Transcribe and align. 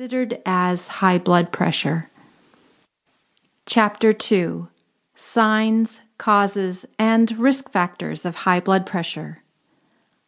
considered 0.00 0.40
as 0.46 0.88
high 0.88 1.18
blood 1.18 1.52
pressure. 1.52 2.08
Chapter 3.66 4.14
2 4.14 4.66
Signs, 5.14 6.00
Causes, 6.16 6.86
and 6.98 7.38
Risk 7.38 7.70
Factors 7.70 8.24
of 8.24 8.34
High 8.36 8.60
Blood 8.60 8.86
Pressure. 8.86 9.42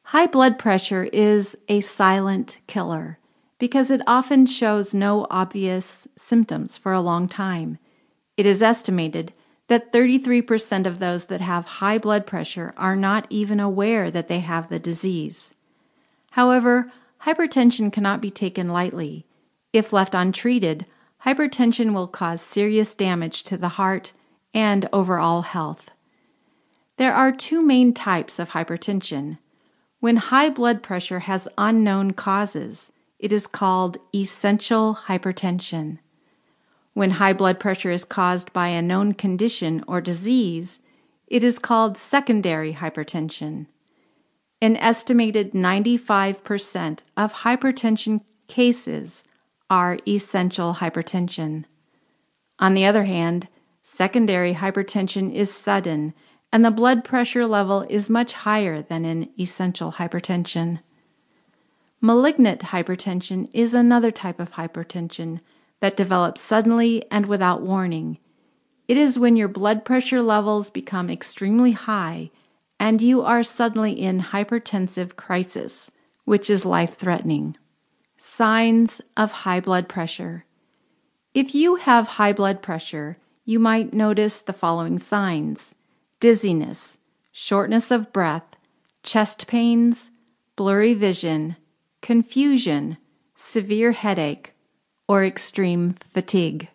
High 0.02 0.26
blood 0.26 0.58
pressure 0.58 1.04
is 1.04 1.56
a 1.70 1.80
silent 1.80 2.58
killer 2.66 3.18
because 3.58 3.90
it 3.90 4.02
often 4.06 4.44
shows 4.44 4.92
no 4.92 5.26
obvious 5.30 6.06
symptoms 6.16 6.76
for 6.76 6.92
a 6.92 7.00
long 7.00 7.26
time. 7.26 7.78
It 8.36 8.44
is 8.44 8.60
estimated 8.62 9.32
that 9.68 9.90
33% 9.90 10.84
of 10.84 10.98
those 10.98 11.24
that 11.28 11.40
have 11.40 11.64
high 11.80 11.96
blood 11.96 12.26
pressure 12.26 12.74
are 12.76 12.94
not 12.94 13.26
even 13.30 13.58
aware 13.58 14.10
that 14.10 14.28
they 14.28 14.40
have 14.40 14.68
the 14.68 14.78
disease. 14.78 15.50
However, 16.32 16.92
hypertension 17.22 17.90
cannot 17.90 18.20
be 18.20 18.30
taken 18.30 18.68
lightly. 18.68 19.24
If 19.72 19.92
left 19.92 20.14
untreated, 20.14 20.86
hypertension 21.24 21.94
will 21.94 22.06
cause 22.06 22.40
serious 22.42 22.94
damage 22.94 23.42
to 23.44 23.56
the 23.56 23.70
heart 23.70 24.12
and 24.52 24.88
overall 24.92 25.42
health. 25.42 25.90
There 26.98 27.14
are 27.14 27.32
two 27.32 27.62
main 27.62 27.94
types 27.94 28.38
of 28.38 28.50
hypertension. 28.50 29.38
When 30.00 30.16
high 30.16 30.50
blood 30.50 30.82
pressure 30.82 31.20
has 31.20 31.48
unknown 31.56 32.12
causes, 32.12 32.92
it 33.18 33.32
is 33.32 33.46
called 33.46 33.98
essential 34.14 34.98
hypertension. 35.06 35.98
When 36.92 37.12
high 37.12 37.32
blood 37.32 37.58
pressure 37.58 37.90
is 37.90 38.04
caused 38.04 38.52
by 38.52 38.68
a 38.68 38.82
known 38.82 39.14
condition 39.14 39.82
or 39.88 40.00
disease, 40.00 40.80
it 41.26 41.42
is 41.42 41.58
called 41.58 41.96
secondary 41.96 42.74
hypertension. 42.74 43.66
An 44.60 44.76
estimated 44.76 45.52
95% 45.52 46.98
of 47.16 47.32
hypertension 47.32 48.20
cases 48.48 49.24
are 49.72 49.98
essential 50.06 50.74
hypertension. 50.74 51.64
On 52.58 52.74
the 52.74 52.84
other 52.84 53.04
hand, 53.04 53.48
secondary 53.82 54.52
hypertension 54.52 55.32
is 55.32 55.50
sudden 55.50 56.12
and 56.52 56.62
the 56.62 56.70
blood 56.70 57.02
pressure 57.04 57.46
level 57.46 57.86
is 57.88 58.10
much 58.10 58.34
higher 58.34 58.82
than 58.82 59.06
in 59.06 59.30
essential 59.40 59.92
hypertension. 59.92 60.80
Malignant 62.02 62.60
hypertension 62.64 63.48
is 63.54 63.72
another 63.72 64.10
type 64.10 64.38
of 64.38 64.52
hypertension 64.52 65.40
that 65.80 65.96
develops 65.96 66.42
suddenly 66.42 67.10
and 67.10 67.24
without 67.24 67.62
warning. 67.62 68.18
It 68.88 68.98
is 68.98 69.18
when 69.18 69.36
your 69.36 69.48
blood 69.48 69.86
pressure 69.86 70.20
levels 70.20 70.68
become 70.68 71.08
extremely 71.08 71.72
high 71.72 72.30
and 72.78 73.00
you 73.00 73.22
are 73.22 73.42
suddenly 73.42 73.92
in 73.98 74.20
hypertensive 74.20 75.16
crisis, 75.16 75.90
which 76.26 76.50
is 76.50 76.66
life 76.66 76.94
threatening. 76.94 77.56
Signs 78.24 79.00
of 79.16 79.32
high 79.42 79.58
blood 79.58 79.88
pressure. 79.88 80.44
If 81.34 81.56
you 81.56 81.74
have 81.74 82.06
high 82.06 82.32
blood 82.32 82.62
pressure, 82.62 83.18
you 83.44 83.58
might 83.58 83.92
notice 83.92 84.38
the 84.38 84.52
following 84.52 84.96
signs 84.98 85.74
dizziness, 86.20 86.98
shortness 87.32 87.90
of 87.90 88.12
breath, 88.12 88.56
chest 89.02 89.48
pains, 89.48 90.10
blurry 90.54 90.94
vision, 90.94 91.56
confusion, 92.00 92.96
severe 93.34 93.90
headache, 93.90 94.52
or 95.08 95.24
extreme 95.24 95.96
fatigue. 96.08 96.68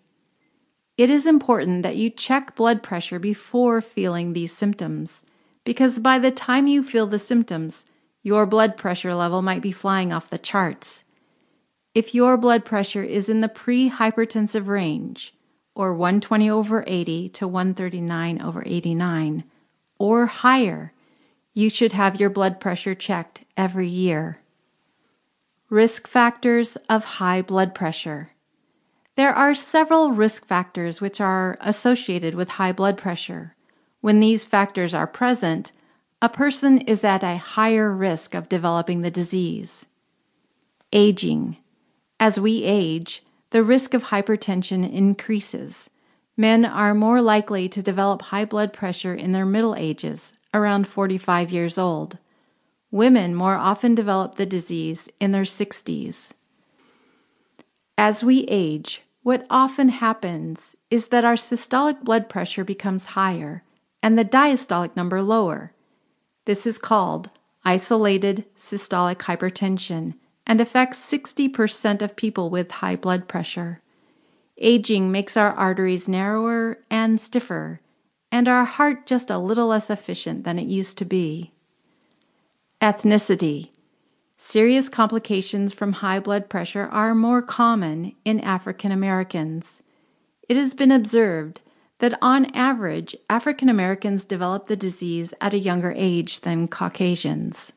It 0.97 1.09
is 1.09 1.25
important 1.25 1.81
that 1.83 1.95
you 1.95 2.09
check 2.09 2.57
blood 2.57 2.83
pressure 2.83 3.19
before 3.19 3.79
feeling 3.79 4.33
these 4.33 4.51
symptoms, 4.51 5.21
because 5.63 5.99
by 5.99 6.19
the 6.19 6.29
time 6.29 6.67
you 6.67 6.83
feel 6.83 7.07
the 7.07 7.17
symptoms, 7.17 7.85
your 8.21 8.45
blood 8.45 8.75
pressure 8.75 9.15
level 9.15 9.41
might 9.41 9.61
be 9.61 9.71
flying 9.71 10.11
off 10.11 10.29
the 10.29 10.37
charts. 10.37 11.05
If 11.97 12.13
your 12.13 12.37
blood 12.37 12.63
pressure 12.63 13.01
is 13.01 13.27
in 13.27 13.41
the 13.41 13.49
pre 13.49 13.89
hypertensive 13.89 14.67
range, 14.67 15.33
or 15.73 15.95
120 15.95 16.47
over 16.47 16.83
80 16.85 17.29
to 17.29 17.47
139 17.47 18.39
over 18.39 18.61
89, 18.63 19.43
or 19.97 20.27
higher, 20.27 20.93
you 21.55 21.71
should 21.71 21.93
have 21.93 22.19
your 22.19 22.29
blood 22.29 22.59
pressure 22.59 22.93
checked 22.93 23.45
every 23.57 23.87
year. 23.87 24.37
Risk 25.71 26.07
factors 26.07 26.77
of 26.87 27.17
high 27.17 27.41
blood 27.41 27.73
pressure. 27.73 28.29
There 29.15 29.33
are 29.33 29.55
several 29.55 30.11
risk 30.11 30.45
factors 30.45 31.01
which 31.01 31.19
are 31.19 31.57
associated 31.61 32.35
with 32.35 32.61
high 32.61 32.73
blood 32.73 32.99
pressure. 32.99 33.55
When 34.01 34.19
these 34.19 34.45
factors 34.45 34.93
are 34.93 35.07
present, 35.07 35.71
a 36.21 36.29
person 36.29 36.77
is 36.77 37.03
at 37.03 37.23
a 37.23 37.37
higher 37.37 37.91
risk 37.91 38.35
of 38.35 38.49
developing 38.49 39.01
the 39.01 39.09
disease. 39.09 39.87
Aging. 40.93 41.57
As 42.19 42.39
we 42.39 42.63
age, 42.63 43.23
the 43.51 43.63
risk 43.63 43.93
of 43.93 44.05
hypertension 44.05 44.91
increases. 44.91 45.89
Men 46.35 46.65
are 46.65 46.93
more 46.93 47.21
likely 47.21 47.69
to 47.69 47.81
develop 47.81 48.23
high 48.23 48.45
blood 48.45 48.73
pressure 48.73 49.13
in 49.13 49.31
their 49.31 49.45
middle 49.45 49.75
ages, 49.75 50.33
around 50.53 50.87
45 50.87 51.51
years 51.51 51.77
old. 51.77 52.17
Women 52.89 53.35
more 53.35 53.55
often 53.55 53.95
develop 53.95 54.35
the 54.35 54.45
disease 54.45 55.09
in 55.19 55.31
their 55.31 55.43
60s. 55.43 56.29
As 57.97 58.23
we 58.23 58.45
age, 58.47 59.03
what 59.23 59.45
often 59.49 59.89
happens 59.89 60.75
is 60.89 61.07
that 61.07 61.25
our 61.25 61.35
systolic 61.35 62.03
blood 62.03 62.29
pressure 62.29 62.63
becomes 62.63 63.07
higher 63.07 63.63
and 64.01 64.17
the 64.17 64.25
diastolic 64.25 64.95
number 64.95 65.21
lower. 65.21 65.73
This 66.45 66.65
is 66.65 66.77
called 66.77 67.29
isolated 67.65 68.45
systolic 68.57 69.17
hypertension 69.17 70.13
and 70.47 70.61
affects 70.61 70.97
60% 70.99 72.01
of 72.01 72.15
people 72.15 72.49
with 72.49 72.71
high 72.71 72.95
blood 72.95 73.27
pressure. 73.27 73.81
Aging 74.57 75.11
makes 75.11 75.37
our 75.37 75.51
arteries 75.51 76.07
narrower 76.07 76.79
and 76.89 77.21
stiffer, 77.21 77.81
and 78.31 78.47
our 78.47 78.65
heart 78.65 79.05
just 79.05 79.29
a 79.29 79.37
little 79.37 79.67
less 79.67 79.89
efficient 79.89 80.45
than 80.45 80.57
it 80.57 80.67
used 80.67 80.97
to 80.97 81.05
be. 81.05 81.51
Ethnicity. 82.81 83.69
Serious 84.37 84.87
complications 84.87 85.73
from 85.73 85.93
high 85.93 86.19
blood 86.19 86.49
pressure 86.49 86.87
are 86.91 87.13
more 87.13 87.41
common 87.41 88.15
in 88.23 88.39
African 88.39 88.91
Americans. 88.91 89.81
It 90.47 90.55
has 90.55 90.73
been 90.73 90.91
observed 90.91 91.59
that 91.99 92.17
on 92.21 92.45
average, 92.55 93.15
African 93.29 93.67
Americans 93.67 94.23
develop 94.23 94.67
the 94.67 94.75
disease 94.75 95.33
at 95.41 95.53
a 95.53 95.59
younger 95.59 95.93
age 95.95 96.41
than 96.41 96.67
Caucasians. 96.67 97.73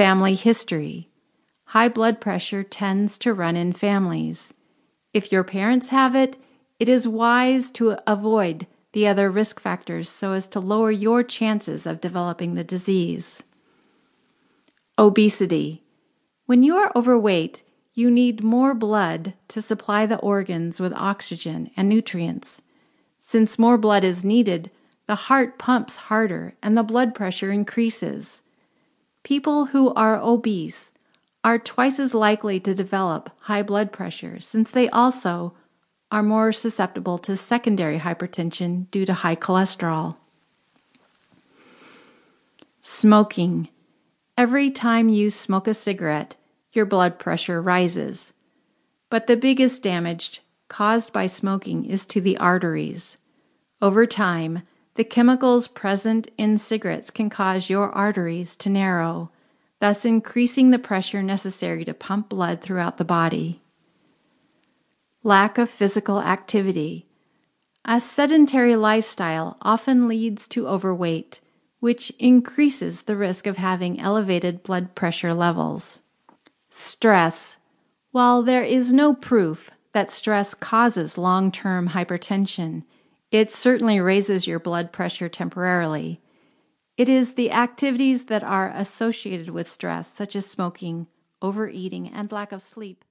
Family 0.00 0.34
history. 0.34 1.10
High 1.76 1.90
blood 1.90 2.22
pressure 2.22 2.62
tends 2.64 3.18
to 3.18 3.34
run 3.34 3.54
in 3.54 3.74
families. 3.74 4.54
If 5.12 5.30
your 5.30 5.44
parents 5.44 5.88
have 5.88 6.16
it, 6.16 6.38
it 6.78 6.88
is 6.88 7.06
wise 7.06 7.70
to 7.72 7.98
avoid 8.06 8.66
the 8.92 9.06
other 9.06 9.30
risk 9.30 9.60
factors 9.60 10.08
so 10.08 10.32
as 10.32 10.48
to 10.48 10.58
lower 10.58 10.90
your 10.90 11.22
chances 11.22 11.84
of 11.84 12.00
developing 12.00 12.54
the 12.54 12.64
disease. 12.64 13.42
Obesity. 14.98 15.82
When 16.46 16.62
you 16.62 16.76
are 16.76 16.92
overweight, 16.96 17.62
you 17.92 18.10
need 18.10 18.42
more 18.42 18.72
blood 18.72 19.34
to 19.48 19.60
supply 19.60 20.06
the 20.06 20.16
organs 20.20 20.80
with 20.80 20.94
oxygen 20.94 21.72
and 21.76 21.90
nutrients. 21.90 22.62
Since 23.18 23.58
more 23.58 23.76
blood 23.76 24.04
is 24.04 24.24
needed, 24.24 24.70
the 25.06 25.28
heart 25.28 25.58
pumps 25.58 25.96
harder 26.08 26.54
and 26.62 26.74
the 26.74 26.82
blood 26.82 27.14
pressure 27.14 27.52
increases. 27.52 28.40
People 29.22 29.66
who 29.66 29.92
are 29.94 30.20
obese 30.20 30.90
are 31.44 31.58
twice 31.58 31.98
as 31.98 32.14
likely 32.14 32.60
to 32.60 32.74
develop 32.74 33.30
high 33.40 33.62
blood 33.62 33.92
pressure 33.92 34.40
since 34.40 34.70
they 34.70 34.88
also 34.90 35.54
are 36.10 36.22
more 36.22 36.52
susceptible 36.52 37.18
to 37.18 37.36
secondary 37.36 37.98
hypertension 37.98 38.90
due 38.90 39.06
to 39.06 39.14
high 39.14 39.36
cholesterol. 39.36 40.16
Smoking. 42.82 43.68
Every 44.36 44.70
time 44.70 45.08
you 45.08 45.30
smoke 45.30 45.68
a 45.68 45.74
cigarette, 45.74 46.36
your 46.72 46.86
blood 46.86 47.18
pressure 47.18 47.60
rises. 47.60 48.32
But 49.08 49.26
the 49.26 49.36
biggest 49.36 49.82
damage 49.82 50.42
caused 50.68 51.12
by 51.12 51.26
smoking 51.26 51.84
is 51.84 52.06
to 52.06 52.20
the 52.20 52.38
arteries. 52.38 53.16
Over 53.82 54.06
time, 54.06 54.62
the 54.94 55.04
chemicals 55.04 55.68
present 55.68 56.30
in 56.36 56.58
cigarettes 56.58 57.10
can 57.10 57.30
cause 57.30 57.70
your 57.70 57.90
arteries 57.90 58.56
to 58.56 58.68
narrow, 58.68 59.30
thus 59.78 60.04
increasing 60.04 60.70
the 60.70 60.78
pressure 60.78 61.22
necessary 61.22 61.84
to 61.84 61.94
pump 61.94 62.28
blood 62.28 62.60
throughout 62.60 62.96
the 62.96 63.04
body. 63.04 63.60
Lack 65.22 65.58
of 65.58 65.70
physical 65.70 66.20
activity. 66.20 67.06
A 67.84 68.00
sedentary 68.00 68.76
lifestyle 68.76 69.56
often 69.62 70.08
leads 70.08 70.46
to 70.48 70.68
overweight 70.68 71.40
which 71.80 72.12
increases 72.18 73.02
the 73.02 73.16
risk 73.16 73.46
of 73.46 73.56
having 73.56 73.98
elevated 73.98 74.62
blood 74.62 74.94
pressure 74.94 75.34
levels. 75.34 76.00
Stress. 76.68 77.56
While 78.12 78.42
there 78.42 78.62
is 78.62 78.92
no 78.92 79.14
proof 79.14 79.70
that 79.92 80.10
stress 80.10 80.54
causes 80.54 81.18
long 81.18 81.50
term 81.50 81.90
hypertension, 81.90 82.84
it 83.30 83.52
certainly 83.52 84.00
raises 84.00 84.46
your 84.46 84.58
blood 84.58 84.92
pressure 84.92 85.28
temporarily. 85.28 86.20
It 86.96 87.08
is 87.08 87.34
the 87.34 87.52
activities 87.52 88.26
that 88.26 88.42
are 88.44 88.70
associated 88.74 89.50
with 89.50 89.70
stress, 89.70 90.12
such 90.12 90.36
as 90.36 90.46
smoking, 90.46 91.06
overeating, 91.40 92.08
and 92.08 92.30
lack 92.30 92.52
of 92.52 92.62
sleep, 92.62 93.04